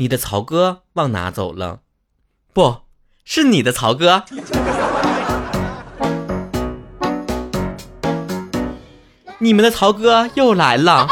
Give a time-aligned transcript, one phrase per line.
[0.00, 1.80] 你的曹哥往哪走了？
[2.52, 2.82] 不
[3.24, 4.22] 是你的曹哥。
[9.38, 11.08] 你们的曹哥又来了，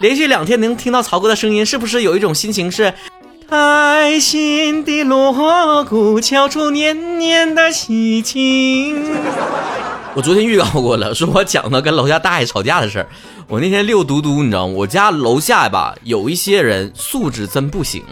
[0.00, 2.92] 连续两天能听到曹哥的声音，是不是有一种心情是？
[3.48, 9.00] 开心的锣鼓敲出年年的喜庆。
[10.14, 13.06] 我昨天预告过了，说我讲的跟楼下大爷吵架的事儿。
[13.46, 14.74] 我那天遛嘟嘟，你知道吗？
[14.76, 18.02] 我家楼下吧，有一些人素质真不行。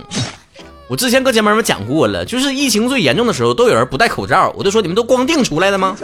[0.89, 5.96] 我之前跟姐妹们讲过了，就是疫情最严重的时候，都有人不戴口罩，我就说你们都光腚出来的吗？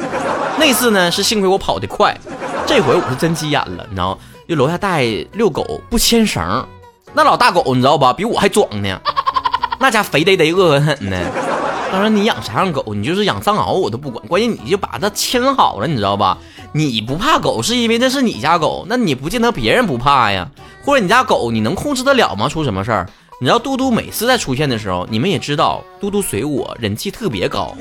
[0.59, 2.19] 那次呢是幸亏我跑得快，
[2.67, 4.19] 这回我是真急眼了，你知道吗？
[4.49, 6.67] 就楼下大爷遛狗不牵绳，
[7.15, 8.13] 那老大狗你知道吧？
[8.13, 9.01] 比我还壮呢，
[9.79, 11.52] 那家肥得得、恶狠狠的。
[11.93, 16.39] 当然你养啥样狗，你就是养藏獒我都不管，关键你就把它牵好了，你知道吧？
[16.73, 20.49] 你不怕狗是因为那是你家狗，那你不见得别人不怕呀。
[20.83, 22.49] 或者你家狗你能控制得了吗？
[22.49, 23.07] 出什么事儿？
[23.43, 27.77] 你知道嘟嘟每次在出现的时候，你们也知道，嘟嘟随我人气特别高，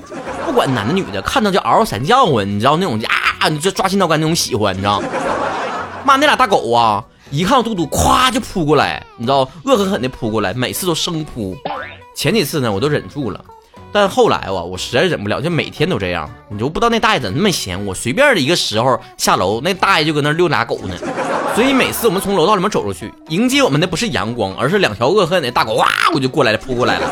[0.45, 2.45] 不管男的女的，看到就嗷嗷三叫唤！
[2.45, 2.99] 你知道那种
[3.39, 5.07] 啊，你就抓心挠肝那种喜欢，你知道吗？
[6.03, 11.55] 妈，那俩大狗啊，一看到嘟嘟，咵就扑过来，你知道，恶狠狠的扑过来，每次都生扑。
[12.13, 13.41] 前几次呢，我都忍住了。
[13.93, 16.29] 但后来哇，我实在忍不了，就每天都这样。
[16.49, 20.95] 你就不知道那大爷怎么那么闲，我随便的一个时候下楼，那大爷就搁那遛俩狗呢。
[21.53, 27.09] 所以每次我们从楼道里面走出去，迎接我们的不是阳光，而是两条恶狠的大狗，哇，我就过来了，扑过来了。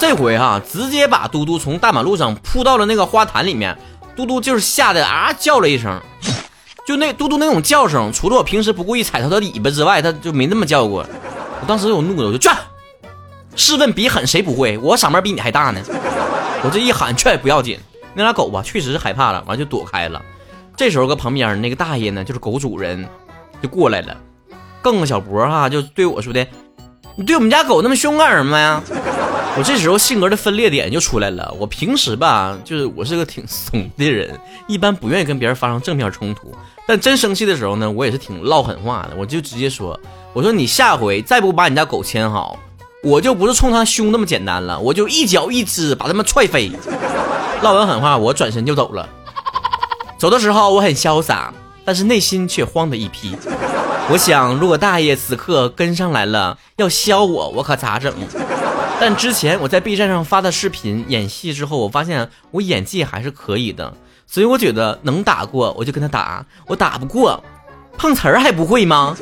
[0.00, 3.76] 这回哈，直接把嘟嘟从大马路上扑到了那个花坛里面，
[4.16, 6.00] 嘟嘟就是吓得啊叫了一声，
[6.84, 11.06] 就那嘟嘟那种叫声，除了我平时不故意踩它的尾巴之外，它就没那么叫过。
[11.60, 12.56] 我当时我怒了，我就转。
[13.56, 14.78] 试问比狠谁不会？
[14.78, 15.80] 我嗓门比你还大呢！
[16.62, 17.78] 我这一喊劝不要紧，
[18.14, 20.22] 那俩狗吧确实是害怕了，完就躲开了。
[20.76, 23.08] 这时候搁旁边那个大爷呢，就是狗主人，
[23.60, 24.16] 就过来了，
[24.80, 26.46] 梗个小脖哈，就对我说的
[27.16, 28.82] ：“你对我们家狗那么凶干什么呀？”
[29.58, 31.52] 我这时候性格的分裂点就出来了。
[31.58, 36.52] 我平时吧，就是我是个挺怂的人，一般不愿意跟别人发生正面冲突，
[36.86, 39.16] 但真生气的时候呢，我也是挺唠狠话的。
[39.16, 39.98] 我就直接说
[40.32, 42.56] ：“我说你下回再不把你家狗牵好。”
[43.02, 46.72] 我就不是冲他凶那么简单了，我就一脚一只把他们踹飞。
[47.62, 49.08] 唠完狠话，我转身就走了。
[50.18, 51.52] 走的时候我很潇洒，
[51.84, 53.36] 但是内心却慌得一批。
[54.10, 58.12] 我想，如果大爷此刻跟上来了要削我，我可咋整？
[59.00, 63.94] 但之前我在 B 站上发的视频演戏之后，我发现我演技还是可以的，
[64.26, 67.44] 所以我觉得能打过我就跟他打，我打不过，
[67.96, 69.16] 碰瓷儿还不会吗？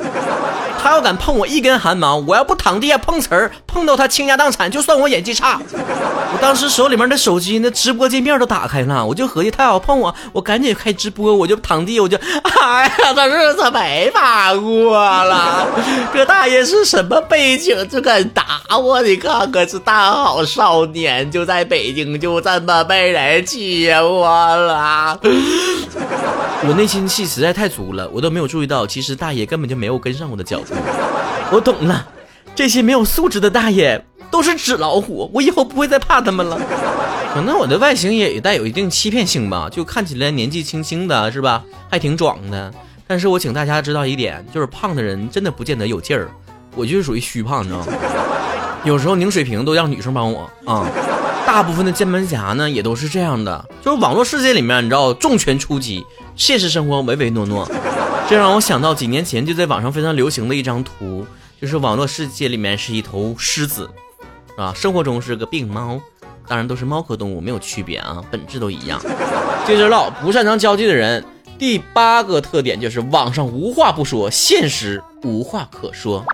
[0.87, 5.59] 他要敢碰我一根汗毛，我要不躺地下碰瓷儿，碰到他倾家荡产，就算我演技差。
[5.69, 12.17] 我当时手里面的手机那直播界面都打开了，我就合计他要碰我，我赶紧开直播，我就躺地，我就，
[12.61, 15.67] 哎呀，这日子没法过了。
[16.13, 18.45] 这大爷是什么背景就敢打
[18.77, 19.01] 我？
[19.01, 25.19] 你看看，是大好少年，就在北京就这么被人欺负了。
[26.63, 30.76] 我内心戏实在太足了，我都没有注意到，其实大爷根本就没有跟上我的脚步。
[31.51, 32.05] 我懂了，
[32.55, 36.59] 这些没有素质的大爷都是纸老虎，我以后不会再怕他们了。
[37.33, 41.63] 可能我的外形也带有一定欺骗性吧，就看起来年纪轻轻的，是吧？
[41.89, 42.73] 还挺壮的。
[43.07, 46.29] 但是我请大家知道一点，就是胖的人真的不见得有劲儿，
[46.75, 47.85] 我就是属于虚胖，你知道吗？
[48.83, 50.85] 有时候拧水瓶都让女生帮我啊。
[51.45, 56.05] 大部分的键盘侠呢也都是这样的，就是网络世界里面，你知道重拳出击，
[56.35, 57.65] 现实生活唯唯诺诺。
[58.29, 61.25] 这让我想到几年前就在网上非常流行的一张图，
[61.61, 63.89] 就是网络世界里面是一头狮子，
[64.57, 65.97] 啊，生活中是个病猫，
[66.45, 68.99] 当然都是猫科动物，没有区别啊，本质都一样。
[69.65, 71.23] 接着唠，不擅长交际的人，
[71.57, 76.25] 第八个特点就是网上无话不说，现实无话可说。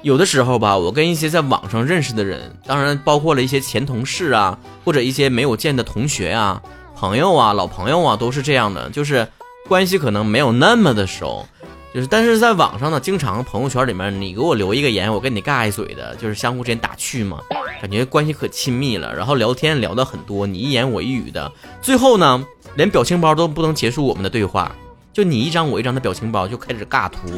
[0.00, 6.62] 有的时候吧，我跟一些在网上认识的人，当然包括了一些前同事啊，或者一些没有见的同学啊、
[6.96, 9.28] 朋友啊、老朋友啊，都是这样的，就是
[9.70, 11.46] 关系可能没有那么的熟，
[11.94, 17.38] 就是但是在网上呢，经常朋友圈里面你给我留一个言，我跟你尬一嘴的，就是相互之间打趣嘛，
[17.80, 22.44] 感觉关系可亲密了，然后聊天聊的很多，你一言我一语的，最后呢，
[22.74, 24.72] 连表情包都不能结束我们的对话。
[25.12, 27.28] 就你一张我一张的表情包就开始尬图，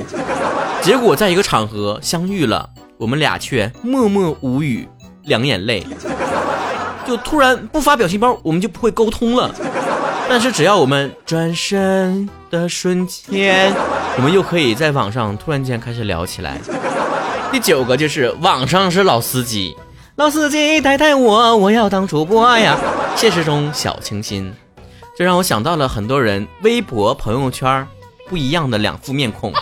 [0.80, 4.88] 结果在一个场合相遇了，我们俩却默默无语，
[5.24, 5.86] 两眼泪。
[7.06, 9.54] 就突然不发表情包，我们就不会沟通了。
[10.28, 13.72] 但是只要我们转身的瞬间，
[14.16, 16.58] 我们又可以在网上突然间开始聊起来。
[17.50, 19.76] 第九个就是网上是老司机，
[20.16, 22.78] 老司机带带我，我要当主播呀。
[23.14, 24.52] 现实中小清新。
[25.14, 27.86] 这让我想到了很多人微博、朋友圈
[28.30, 29.52] 不一样的两副面孔。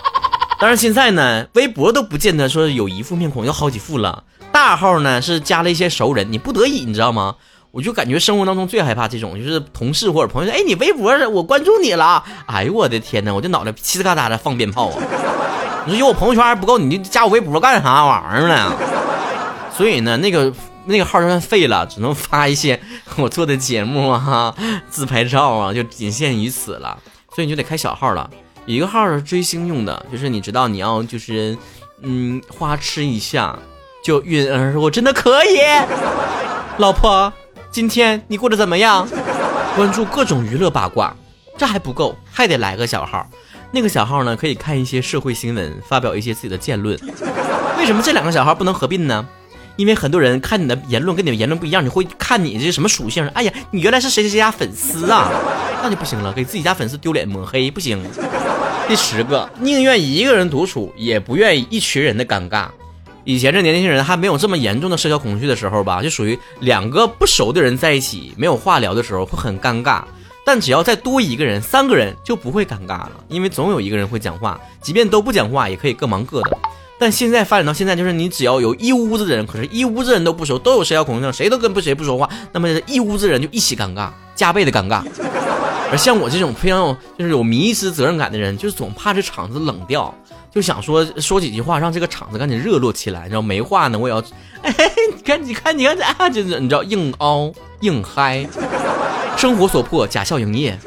[0.57, 4.23] 当然现在呢，微博都不见得说有一副面孔，有好几副了。
[4.53, 7.35] 大号呢是加了一些熟人，你不得已，你知道吗？
[7.71, 15.01] 我就感觉生活当中最害怕这种，就是同事或者朋友说，哎，你微博我关注你了，哎呦我的天哪，我这脑袋嘁哩嘎哒的放鞭炮啊！
[15.85, 18.73] 你说有我朋友圈还不够，你就加我微博干啥玩意儿呢？
[19.75, 20.53] 所以呢，那个
[20.85, 22.77] 那个号就算废了，只能发一些
[23.15, 24.53] 我做的节目啊、
[24.89, 26.97] 自拍照啊，就仅限于此了。
[27.33, 28.29] 所以你就得开小号了，
[28.65, 31.57] 一个号是追星用的，就是你知道你要就是
[32.01, 33.57] 嗯花痴一下
[34.03, 35.59] 就晕儿，我真的可以，
[36.77, 37.31] 老婆。
[37.71, 39.07] 今天你过得怎么样？
[39.77, 41.15] 关注各种娱乐八卦，
[41.57, 43.25] 这还不够，还得来个小号。
[43.71, 46.99] 那个小号呢，可以看一些社会新闻，发表一些自己的见论。
[47.77, 49.25] 为什么这两个小号不能合并呢？
[49.77, 53.25] 因为很多人看你的言论跟你的言论不一样，你会看你这什么属性？
[53.29, 55.31] 哎呀，你原来是谁谁谁家粉丝啊？
[55.81, 58.03] 那就不行了，给自己家粉丝丢脸抹黑不行。
[58.85, 62.67] 第十个，宁愿一个人独处，也不愿意一群人的尴尬。
[63.23, 70.01] 以前这年轻人还没有这么严重的社交恐惧的时候吧，就属于两个不熟的人在一起没有话聊的时候会很尴尬，
[70.43, 76.57] 但只要再多一个人，三个人就不会尴尬了，因为总有一个人会讲话，即便都不讲话也可以各忙各的。
[76.97, 85.03] 但现在发展到现在，就是你只要有一屋子的人，可是一屋子人都不熟，都有社交恐惧症，谁都跟不谁不说话，那么一屋子人就一起尴尬，加倍的尴尬。
[85.91, 90.13] 而像我这种非常有就是有迷失责任感的人，就是总怕这场子冷掉。
[90.53, 93.23] 就想说说几句话，让这个场子赶紧热络起来。
[93.23, 94.21] 你知道没话呢，我也要，
[94.61, 94.73] 哎，
[95.15, 98.45] 你看，你看，你看，啊，就是你知道硬凹硬嗨，
[99.37, 100.77] 生活所迫，假笑营业。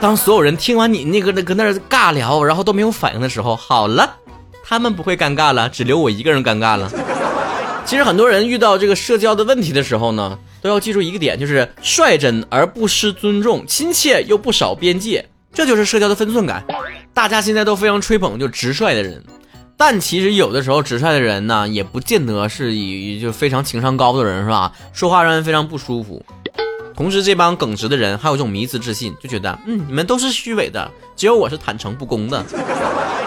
[0.00, 4.16] 当所有人听完你那个那搁那儿尬聊，然后都没有反应的时候，好了，
[4.64, 6.90] 他们不会尴尬了，只留我一个人尴尬了。
[7.86, 15.24] 其实很多人遇到这个社交的问题的时候呢，都要记住一个点，就是率真而不失尊重，亲切又不少边界。
[15.52, 16.64] 这就是社交的分寸感，
[17.14, 19.22] 大家现在都非常吹捧就直率的人，
[19.76, 24.72] 但其实有的时候直率的人呢，也不见得是以就非常情商高的人是吧？
[24.92, 26.24] 说话让人非常不舒服。
[26.96, 32.44] 同时，这帮耿直的人还有这种迷之自信，就觉得嗯，你们都是虚伪的，只有我是坦诚不公的。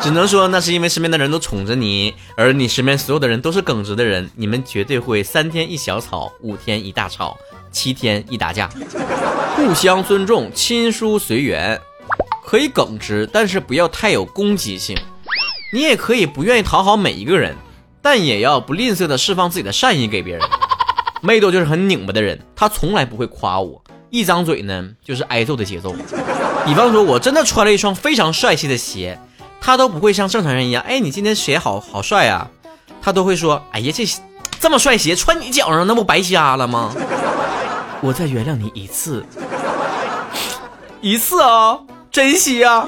[0.02, 7.38] 只能说那是因为身边的人都宠着你，而你身边所有的人都是耿直的人，你们绝对会三天一小吵，五天一大吵，
[7.72, 8.70] 七天一打架。
[9.56, 11.82] 互相尊重，亲疏随缘。
[12.48, 14.98] 可以耿直，但是不要太有攻击性。
[15.74, 17.54] 你也可以不愿意讨好每一个人，
[18.02, 20.48] 但也要不吝啬的释放自己的善意给别人。
[21.22, 25.94] 妹豆就是很拧巴的人，他从来不会夸我，一张嘴呢就是挨揍的节奏。
[26.66, 29.20] 比方说，我真的穿了一双非常帅气的鞋，
[29.60, 32.50] 他都不会像正常人一样，哎，你今天鞋好好帅啊，
[33.02, 34.06] 他都会说，哎呀，这
[34.58, 36.96] 这么帅鞋穿你脚上，那不白瞎了吗？
[38.00, 39.26] 我再原谅你一次，
[41.02, 41.80] 一次啊。
[42.18, 42.84] 珍惜啊，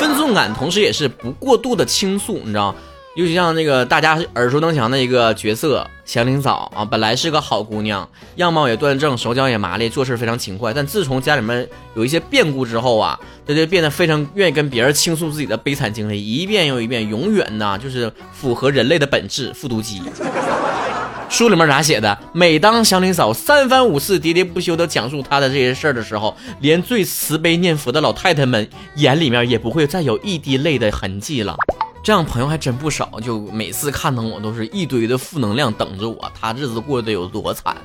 [0.00, 2.74] 分寸感，同时也是不过度的倾诉，你知道
[3.14, 10.74] 尤其像那个大家耳熟能详的一个角色祥林嫂啊，本来是个好姑娘，样貌也端正，手脚也麻利，做事非常勤快。
[10.74, 13.16] 但自从家里面有一些变故之后啊，
[13.46, 20.02] 她就变得非常愿意跟别人倾诉自己的悲惨经历，一遍又一遍，永远呢就是符合人类的本质，复读机。
[21.30, 22.18] 书里面咋写的？
[22.32, 31.56] 每当祥林嫂三番五次、喋喋不休地讲述她的这些事儿的时候，连最慈悲念佛的老太太们眼里面也不会再有一滴泪的痕迹了。
[32.02, 36.32] 这样朋友还真不少，就每次看到我都是一堆的负能量等着我。
[36.38, 37.76] 他日子过得有多惨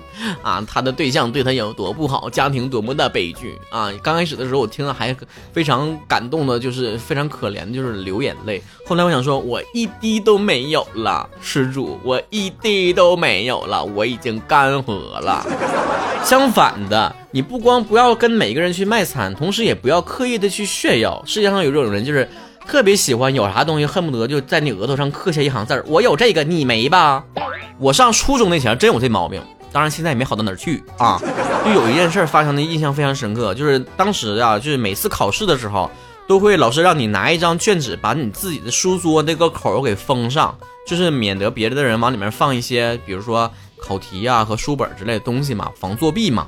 [0.42, 0.64] 啊？
[0.66, 2.30] 他的对象对他有多不好？
[2.30, 3.92] 家庭多么的悲剧 啊？
[4.02, 5.16] 刚开始的时候我听了还
[5.52, 8.64] 非常感动的，就是非常可怜，就是流眼泪。
[8.86, 15.46] 后来我想说，我一滴都没有了，施主，我一滴都没有了，我已经干涸了。
[16.24, 21.22] 相反的，你不光不要跟每个人去卖惨，同时也不要刻意的去炫耀。
[21.26, 22.28] 世界上有这种人，就是。
[22.68, 25.84] 特别喜欢有啥东西，恨不得就在你额头上刻下一行字儿。
[25.88, 27.24] 我有这个，你没吧？
[27.78, 29.42] 我上初中那前真有这毛病，
[29.72, 31.22] 当然现在也没好到哪儿去啊。
[31.64, 35.90] 就有一件事发生的印象非常深刻，就是当时啊，就是每次考试的时候，
[36.28, 40.58] 都会老师让你拿一张卷纸，把你自己的书桌那个口给封上，
[40.88, 46.48] 就是免得别的人往里面放一些，比如说考题啊和书本之类的东西嘛，防作弊嘛。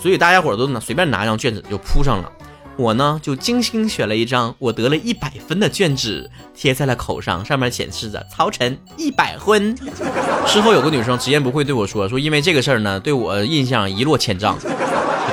[0.00, 2.30] 所以大家伙都拿随便拿一张卷子就铺上了。
[2.78, 9.76] 我呢，就精心选了一张我得了一百分的卷纸，贴在了口上，上面显示着“曹晨一百分”。
[10.46, 14.56] 事后有个女生直言不讳对我说：“说因为这个事儿呢，对我印象一落千丈，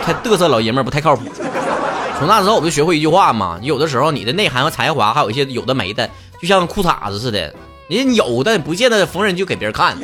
[0.04, 1.22] 太嘚瑟老爷们儿不太靠谱。”
[2.18, 6.10] 从那之后我就学会一句话嘛，有的时候你的内涵和才华，还有一些有的没的，
[6.42, 7.54] 就像裤衩子似的，
[7.88, 9.96] 你有的不见得逢人就给别人看。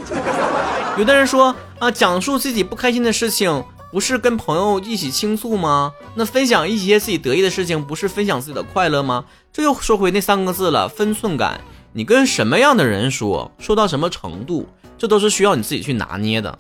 [0.96, 3.64] 有的人说啊，讲述自己不开心的事情。
[3.92, 5.92] 不是跟朋友一起倾诉吗？
[6.16, 9.26] 那分享一些自己得意的事情，不是分享自己的快乐吗？
[9.52, 11.60] 这又说回那三个字了，分寸感。
[11.92, 14.66] 你跟什么样的人说，说到什么程度，
[14.98, 16.58] 这都是需要你自己去拿捏的。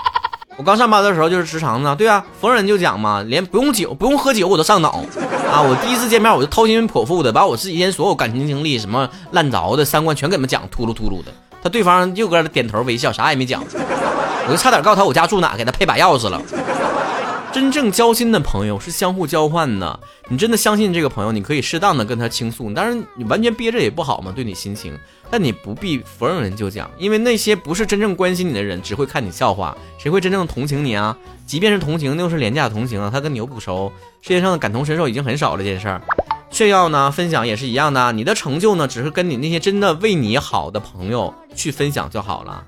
[0.56, 5.02] 我刚上班的时候就是直肠子，对啊，逢人就讲嘛，连不用酒不用喝酒我都上脑
[5.50, 5.62] 啊！
[5.62, 11.32] 我第一次见面我就掏心剖腹的把我自己以前所有感情经历什么烂着的三观全给他们讲秃噜秃噜的，
[11.64, 13.64] 他对方就搁那点头微笑，啥也没讲，
[14.46, 16.40] 我就差点告诉他我家住哪，给他配把钥匙了。
[17.50, 24.98] 真正交心的朋友是相互交换的，你真的相信这个朋友，你可以适当的跟他倾诉，当然你完全憋着也不好嘛，对你心情。
[25.30, 31.16] 但你不必逢人就讲，因为那些不是真正关心你的人，只会看你笑话，谁会真正同情你啊？
[31.46, 33.90] 即便是同情，又是廉价同情啊，他跟你又不熟。
[34.20, 36.02] 世界上的感同身受已经很少了，这件事儿。
[36.50, 42.64] 炫耀呢，分享也是一样的，你的成就呢，只是跟你那些真的为你好的朋友去分享就好了。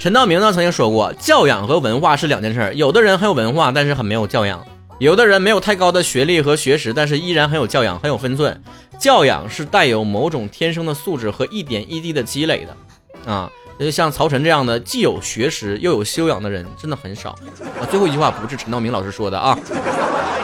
[0.00, 2.72] 陈道明呢曾经说过，教养和文化是两件事。
[2.74, 4.58] 有的人很有文化，但是很没有教养；
[4.98, 8.62] 有的人没有太高的学历和学识，但是依然很有教养，很有分寸。
[8.98, 17.30] 教养是带有某种天生的素质和一点一滴的积累的，啊，就像曹晨这样的既有学识又有修养的人真的很少。
[17.30, 19.58] 啊，最后一句话不是陈道明老师说的啊，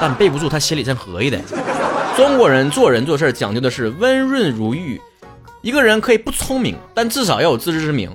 [0.01, 1.39] 但背不住他心里真合意的。
[2.17, 5.01] 中国人做人做事讲究的是温润如玉。
[5.63, 8.11] 一个人可以不聪明，但至少要有自知之明。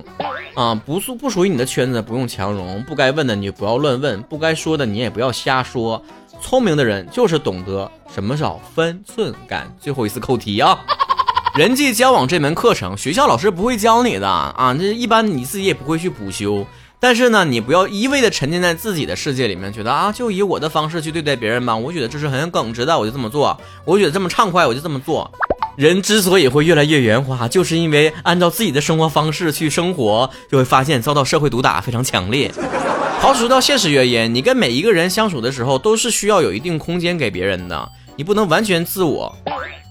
[0.54, 6.02] 啊，不属不属于你的圈子，不用强融；不该问的你不要乱问，不该说的你也不要瞎说。
[6.40, 9.72] 聪明的人就是懂得什么叫分寸感。
[9.80, 10.78] 最后一次扣题啊！
[11.56, 16.66] 人际交往这门课程，学校老师不会教你的啊，这一般你自己也不会去补修。
[16.98, 21.76] 但是呢，你不要一味的沉浸在自己的世界里面，觉得啊，就以我的方式去对待别人吧。
[21.76, 23.56] 我觉得这是很耿直的，我就这么做。
[23.84, 25.30] 我觉得这么畅快，我就这么做。
[25.76, 32.50] 人之所以会越来越圆滑，就是因为按照自己的生活方式去生活，就会发现遭到社会毒打非常强烈。
[33.20, 39.34] 刨除到现实原因，你跟每一个人相处的时候，都是需要有一定空间给别人的，你不能完全自我。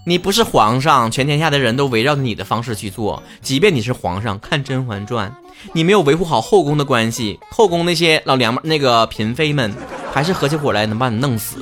[0.07, 3.21] 你不是皇上，全天下的人都围绕着你的方式去做。
[3.41, 5.29] 即便你是皇上，看《甄嬛传》，
[5.73, 9.73] 你没有维护好后宫的关系，后宫那些老娘们、那个嫔妃们，
[10.13, 11.57] 还是合起伙来能把你弄死。